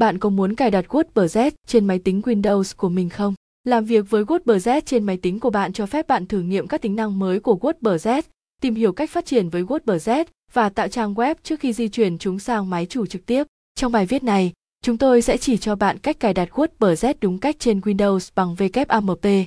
[0.00, 3.34] Bạn có muốn cài đặt WordPress trên máy tính Windows của mình không?
[3.64, 6.82] Làm việc với WordPress trên máy tính của bạn cho phép bạn thử nghiệm các
[6.82, 8.22] tính năng mới của WordPress,
[8.60, 12.18] tìm hiểu cách phát triển với WordPress và tạo trang web trước khi di chuyển
[12.18, 13.46] chúng sang máy chủ trực tiếp.
[13.74, 14.52] Trong bài viết này,
[14.82, 18.54] chúng tôi sẽ chỉ cho bạn cách cài đặt WordPress đúng cách trên Windows bằng
[18.54, 19.44] WAMP.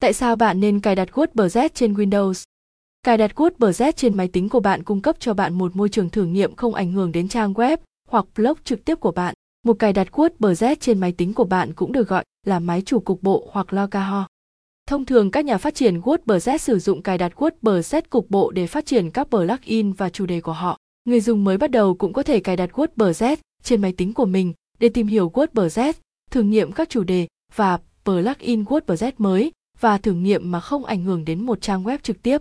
[0.00, 2.42] Tại sao bạn nên cài đặt WordPress trên Windows?
[3.02, 6.10] Cài đặt WordPress trên máy tính của bạn cung cấp cho bạn một môi trường
[6.10, 7.76] thử nghiệm không ảnh hưởng đến trang web
[8.08, 9.34] hoặc blog trực tiếp của bạn.
[9.66, 13.00] Một cài đặt WordPress trên máy tính của bạn cũng được gọi là máy chủ
[13.00, 14.22] cục bộ hoặc local.
[14.86, 18.66] Thông thường các nhà phát triển WordPress sử dụng cài đặt WordPress cục bộ để
[18.66, 20.78] phát triển các plugin và chủ đề của họ.
[21.04, 24.24] Người dùng mới bắt đầu cũng có thể cài đặt WordPress trên máy tính của
[24.24, 25.92] mình để tìm hiểu WordPress,
[26.30, 31.04] thử nghiệm các chủ đề và plugin WordPress mới và thử nghiệm mà không ảnh
[31.04, 32.40] hưởng đến một trang web trực tiếp.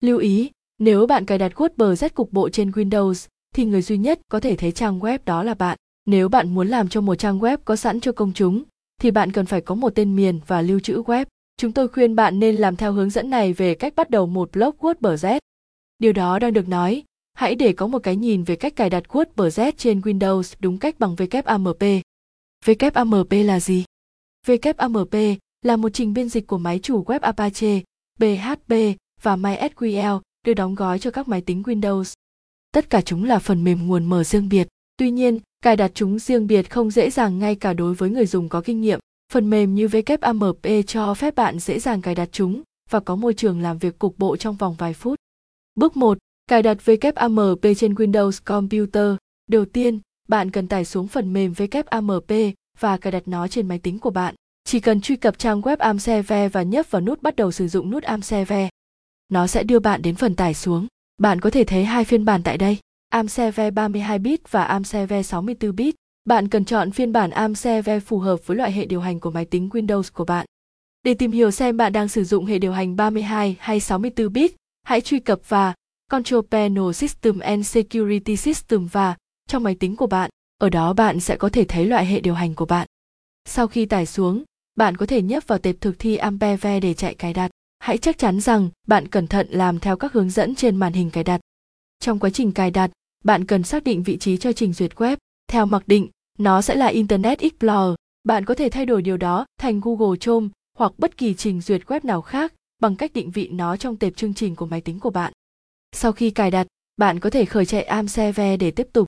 [0.00, 4.20] Lưu ý, nếu bạn cài đặt WordPress cục bộ trên Windows thì người duy nhất
[4.28, 5.78] có thể thấy trang web đó là bạn.
[6.06, 8.62] Nếu bạn muốn làm cho một trang web có sẵn cho công chúng,
[9.00, 11.24] thì bạn cần phải có một tên miền và lưu trữ web.
[11.56, 14.50] Chúng tôi khuyên bạn nên làm theo hướng dẫn này về cách bắt đầu một
[14.52, 15.38] blog WordPress.
[15.98, 17.02] Điều đó đang được nói,
[17.34, 20.98] hãy để có một cái nhìn về cách cài đặt WordPress trên Windows đúng cách
[20.98, 22.00] bằng WAMP.
[22.64, 23.84] WAMP là gì?
[24.46, 27.80] WAMP là một trình biên dịch của máy chủ web Apache,
[28.18, 28.74] PHP
[29.22, 32.14] và MySQL được đóng gói cho các máy tính Windows.
[32.72, 34.68] Tất cả chúng là phần mềm nguồn mở riêng biệt.
[34.96, 38.26] Tuy nhiên, cài đặt chúng riêng biệt không dễ dàng ngay cả đối với người
[38.26, 39.00] dùng có kinh nghiệm.
[39.32, 43.34] Phần mềm như WAMP cho phép bạn dễ dàng cài đặt chúng và có môi
[43.34, 45.18] trường làm việc cục bộ trong vòng vài phút.
[45.74, 46.18] Bước 1.
[46.46, 49.16] Cài đặt WAMP trên Windows Computer.
[49.48, 53.78] Đầu tiên, bạn cần tải xuống phần mềm WAMP và cài đặt nó trên máy
[53.78, 54.34] tính của bạn.
[54.64, 57.90] Chỉ cần truy cập trang web amseve và nhấp vào nút bắt đầu sử dụng
[57.90, 58.68] nút amseve.
[59.28, 60.86] Nó sẽ đưa bạn đến phần tải xuống.
[61.18, 62.78] Bạn có thể thấy hai phiên bản tại đây.
[63.10, 65.94] AmServer 32 bit và AmServer 64 bit.
[66.24, 69.44] Bạn cần chọn phiên bản AmServer phù hợp với loại hệ điều hành của máy
[69.44, 70.46] tính Windows của bạn.
[71.02, 74.54] Để tìm hiểu xem bạn đang sử dụng hệ điều hành 32 hay 64 bit,
[74.82, 75.74] hãy truy cập vào
[76.10, 79.16] Control Panel System and Security System và
[79.48, 80.30] trong máy tính của bạn.
[80.58, 82.86] Ở đó bạn sẽ có thể thấy loại hệ điều hành của bạn.
[83.44, 84.42] Sau khi tải xuống,
[84.76, 87.50] bạn có thể nhấp vào tệp thực thi Ampere để chạy cài đặt.
[87.78, 91.10] Hãy chắc chắn rằng bạn cẩn thận làm theo các hướng dẫn trên màn hình
[91.10, 91.40] cài đặt.
[92.00, 92.90] Trong quá trình cài đặt,
[93.24, 95.16] bạn cần xác định vị trí cho trình duyệt web.
[95.48, 96.08] Theo mặc định,
[96.38, 97.94] nó sẽ là Internet Explorer.
[98.24, 100.48] Bạn có thể thay đổi điều đó thành Google Chrome
[100.78, 104.16] hoặc bất kỳ trình duyệt web nào khác bằng cách định vị nó trong tệp
[104.16, 105.32] chương trình của máy tính của bạn.
[105.92, 106.66] Sau khi cài đặt,
[106.96, 109.06] bạn có thể khởi chạy Amseve để tiếp tục.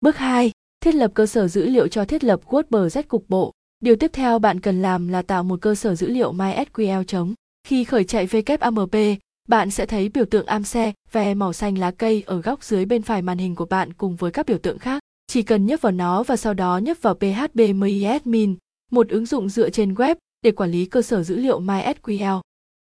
[0.00, 0.50] Bước 2.
[0.80, 3.52] Thiết lập cơ sở dữ liệu cho thiết lập WordPress cục bộ.
[3.80, 7.34] Điều tiếp theo bạn cần làm là tạo một cơ sở dữ liệu MySQL chống.
[7.68, 12.22] Khi khởi chạy WAMP, bạn sẽ thấy biểu tượng AMSE ve màu xanh lá cây
[12.26, 15.02] ở góc dưới bên phải màn hình của bạn cùng với các biểu tượng khác.
[15.26, 18.56] Chỉ cần nhấp vào nó và sau đó nhấp vào PHP MyAdmin,
[18.90, 22.40] một ứng dụng dựa trên web để quản lý cơ sở dữ liệu MySQL.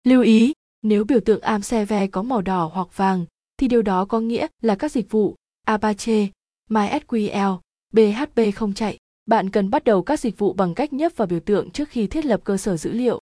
[0.03, 3.25] Lưu ý, nếu biểu tượng AMSE có màu đỏ hoặc vàng,
[3.57, 6.27] thì điều đó có nghĩa là các dịch vụ Apache,
[6.69, 7.57] MySQL,
[7.93, 8.97] PHP không chạy.
[9.25, 12.07] Bạn cần bắt đầu các dịch vụ bằng cách nhấp vào biểu tượng trước khi
[12.07, 13.18] thiết lập cơ sở dữ liệu.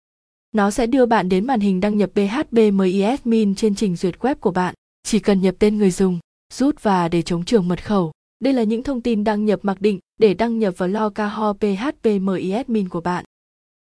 [0.53, 4.35] Nó sẽ đưa bạn đến màn hình đăng nhập PHP MyAdmin trên trình duyệt web
[4.35, 4.75] của bạn.
[5.03, 6.19] Chỉ cần nhập tên người dùng,
[6.53, 8.11] rút và để chống trường mật khẩu.
[8.39, 12.05] Đây là những thông tin đăng nhập mặc định để đăng nhập vào localhost PHP
[12.21, 13.25] MyAdmin của bạn.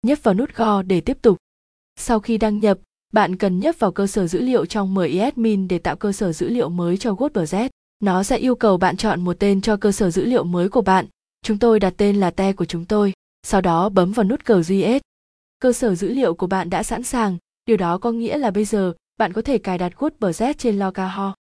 [0.07, 1.39] Nhấp vào nút Go để tiếp tục.
[1.97, 2.79] Sau khi đăng nhập,
[3.13, 6.49] bạn cần nhấp vào cơ sở dữ liệu trong MyAdmin để tạo cơ sở dữ
[6.49, 7.69] liệu mới cho WordPress.
[8.01, 10.83] Nó sẽ yêu cầu bạn chọn một tên cho cơ sở dữ liệu mới của
[10.83, 11.07] bạn.
[11.43, 13.13] Chúng tôi đặt tên là te của chúng tôi.
[13.43, 15.03] Sau đó bấm vào nút cờ GS
[15.63, 18.65] cơ sở dữ liệu của bạn đã sẵn sàng, điều đó có nghĩa là bây
[18.65, 21.35] giờ bạn có thể cài đặt WordPress trên LocaHo.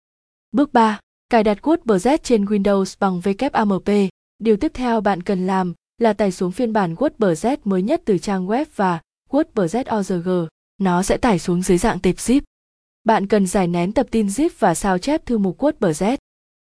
[0.53, 1.01] Bước 3.
[1.31, 4.09] Cài đặt WordPress trên Windows bằng WAMP.
[4.39, 8.19] Điều tiếp theo bạn cần làm là tải xuống phiên bản WordPress mới nhất từ
[8.19, 9.01] trang web và
[9.31, 10.49] WordPress.org.
[10.79, 12.41] Nó sẽ tải xuống dưới dạng tệp zip.
[13.05, 16.17] Bạn cần giải nén tập tin zip và sao chép thư mục WordPress.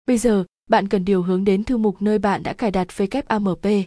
[0.07, 3.85] Bây giờ, bạn cần điều hướng đến thư mục nơi bạn đã cài đặt WAMP.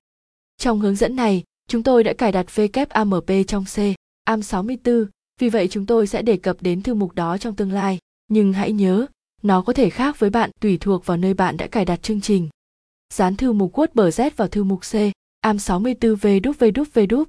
[0.57, 3.77] Trong hướng dẫn này, Chúng tôi đã cài đặt WAMP trong C,
[4.29, 5.05] AM64,
[5.39, 7.99] vì vậy chúng tôi sẽ đề cập đến thư mục đó trong tương lai.
[8.27, 9.05] Nhưng hãy nhớ,
[9.43, 12.21] nó có thể khác với bạn tùy thuộc vào nơi bạn đã cài đặt chương
[12.21, 12.49] trình.
[13.13, 14.95] Dán thư mục WordPress vào thư mục C,
[15.45, 17.25] AM64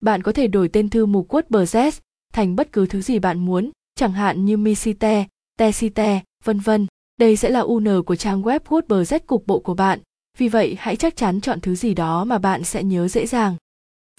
[0.00, 1.92] Bạn có thể đổi tên thư mục WordPress
[2.32, 5.26] thành bất cứ thứ gì bạn muốn, chẳng hạn như Misite,
[5.58, 6.86] Tesite, vân vân.
[7.16, 9.98] Đây sẽ là UN của trang web WordPress cục bộ của bạn,
[10.38, 13.56] vì vậy hãy chắc chắn chọn thứ gì đó mà bạn sẽ nhớ dễ dàng.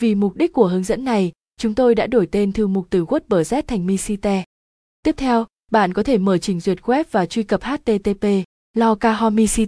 [0.01, 3.06] Vì mục đích của hướng dẫn này, chúng tôi đã đổi tên thư mục từ
[3.06, 4.44] WordPress thành Misite.
[5.03, 8.25] Tiếp theo, bạn có thể mở trình duyệt web và truy cập HTTP
[8.74, 9.59] localhost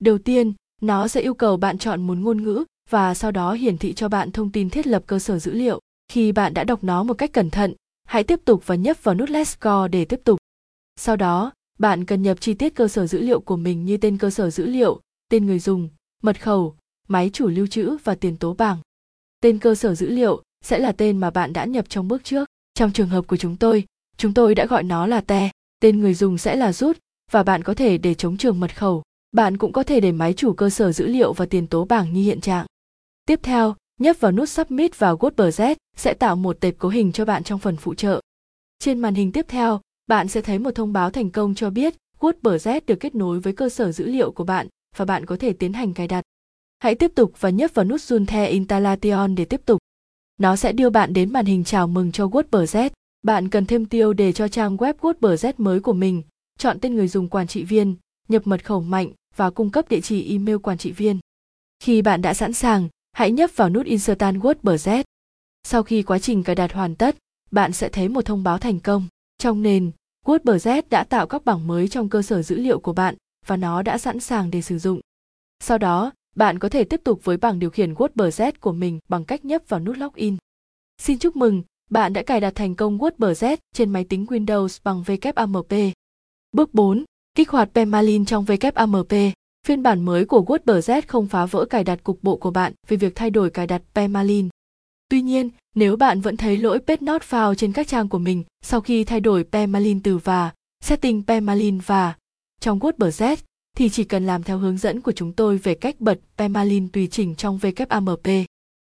[0.00, 3.78] Đầu tiên, nó sẽ yêu cầu bạn chọn một ngôn ngữ và sau đó hiển
[3.78, 5.80] thị cho bạn thông tin thiết lập cơ sở dữ liệu.
[6.12, 7.74] Khi bạn đã đọc nó một cách cẩn thận,
[8.04, 10.38] hãy tiếp tục và nhấp vào nút Let's Go để tiếp tục.
[10.96, 14.18] Sau đó, bạn cần nhập chi tiết cơ sở dữ liệu của mình như tên
[14.18, 15.00] cơ sở dữ liệu,
[15.30, 15.88] tên người dùng,
[16.22, 16.76] mật khẩu,
[17.08, 18.78] máy chủ lưu trữ và tiền tố bảng.
[19.40, 22.48] Tên cơ sở dữ liệu sẽ là tên mà bạn đã nhập trong bước trước.
[22.74, 23.84] Trong trường hợp của chúng tôi,
[24.16, 25.50] chúng tôi đã gọi nó là te.
[25.80, 26.96] Tên người dùng sẽ là root
[27.30, 29.02] và bạn có thể để chống trường mật khẩu.
[29.32, 32.12] Bạn cũng có thể để máy chủ cơ sở dữ liệu và tiền tố bảng
[32.12, 32.66] như hiện trạng.
[33.26, 37.24] Tiếp theo, nhấp vào nút Submit vào WordPress sẽ tạo một tệp cấu hình cho
[37.24, 38.20] bạn trong phần phụ trợ.
[38.78, 41.94] Trên màn hình tiếp theo, bạn sẽ thấy một thông báo thành công cho biết
[42.20, 45.52] WordPress được kết nối với cơ sở dữ liệu của bạn và bạn có thể
[45.52, 46.22] tiến hành cài đặt.
[46.78, 49.78] Hãy tiếp tục và nhấp vào nút Junte Installation để tiếp tục.
[50.40, 52.90] Nó sẽ đưa bạn đến màn hình chào mừng cho WordPress.
[53.22, 56.22] Bạn cần thêm tiêu đề cho trang web WordPress mới của mình,
[56.58, 57.96] chọn tên người dùng quản trị viên,
[58.28, 61.18] nhập mật khẩu mạnh và cung cấp địa chỉ email quản trị viên.
[61.82, 65.04] Khi bạn đã sẵn sàng, hãy nhấp vào nút Insert WordPress.
[65.64, 67.16] Sau khi quá trình cài đặt hoàn tất,
[67.50, 69.06] bạn sẽ thấy một thông báo thành công.
[69.38, 69.90] Trong nền,
[70.24, 73.14] WordPress đã tạo các bảng mới trong cơ sở dữ liệu của bạn
[73.46, 75.00] và nó đã sẵn sàng để sử dụng.
[75.60, 79.24] Sau đó, bạn có thể tiếp tục với bảng điều khiển WordPress của mình bằng
[79.24, 80.36] cách nhấp vào nút Login.
[81.02, 85.02] Xin chúc mừng, bạn đã cài đặt thành công WordPress trên máy tính Windows bằng
[85.02, 85.92] WAMP.
[86.52, 87.04] Bước 4.
[87.34, 89.32] Kích hoạt Permalink trong WAMP.
[89.66, 92.96] Phiên bản mới của WordPress không phá vỡ cài đặt cục bộ của bạn về
[92.96, 94.50] việc thay đổi cài đặt Permalink.
[95.08, 98.44] Tuy nhiên, nếu bạn vẫn thấy lỗi page not found trên các trang của mình
[98.62, 100.50] sau khi thay đổi Permalink từ và
[100.80, 102.14] setting Permalink và
[102.60, 103.36] trong WordPress
[103.78, 107.06] thì chỉ cần làm theo hướng dẫn của chúng tôi về cách bật Pemalin tùy
[107.06, 108.44] chỉnh trong WAMP.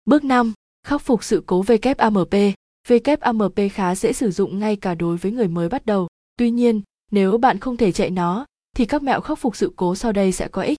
[0.04, 0.52] Bước 5.
[0.86, 2.52] Khắc phục sự cố WAMP.
[2.88, 6.08] WAMP khá dễ sử dụng ngay cả đối với người mới bắt đầu.
[6.36, 8.46] Tuy nhiên, nếu bạn không thể chạy nó,
[8.76, 10.78] thì các mẹo khắc phục sự cố sau đây sẽ có ích.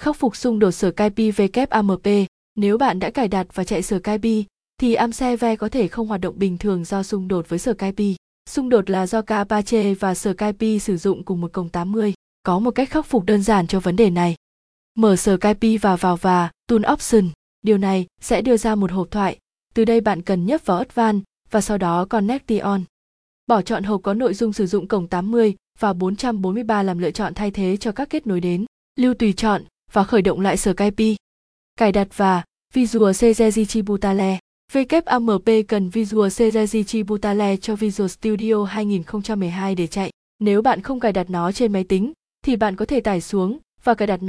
[0.00, 2.26] Khắc phục xung đột Skype WAMP.
[2.56, 4.42] Nếu bạn đã cài đặt và chạy Skype,
[4.80, 8.04] thì Amserve có thể không hoạt động bình thường do xung đột với Skype.
[8.48, 12.14] Xung đột là do cả Apache và Skype sử dụng cùng một cổng 80.
[12.50, 14.36] Có một cách khắc phục đơn giản cho vấn đề này.
[14.94, 17.28] Mở Skype và vào và Tool Option.
[17.62, 19.38] Điều này sẽ đưa ra một hộp thoại.
[19.74, 22.84] Từ đây bạn cần nhấp vào Advanced và sau đó Connection.
[23.46, 27.34] Bỏ chọn hộp có nội dung sử dụng cổng 80 và 443 làm lựa chọn
[27.34, 28.64] thay thế cho các kết nối đến.
[28.96, 29.62] Lưu tùy chọn
[29.92, 31.14] và khởi động lại Skype.
[31.76, 32.44] Cài đặt và
[32.74, 34.38] Visual CG Butale
[34.72, 40.10] WAMP cần Visual CG Butale cho Visual Studio 2012 để chạy.
[40.38, 42.12] Nếu bạn không cài đặt nó trên máy tính,
[42.42, 44.28] thì bạn có thể tải xuống và cài đặt nó.